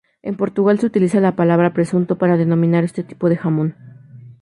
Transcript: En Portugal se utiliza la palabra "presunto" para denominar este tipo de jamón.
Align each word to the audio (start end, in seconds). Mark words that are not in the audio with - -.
En 0.23 0.35
Portugal 0.35 0.79
se 0.79 0.87
utiliza 0.87 1.19
la 1.19 1.35
palabra 1.35 1.73
"presunto" 1.73 2.17
para 2.17 2.35
denominar 2.35 2.83
este 2.83 3.03
tipo 3.03 3.29
de 3.29 3.37
jamón. 3.37 3.75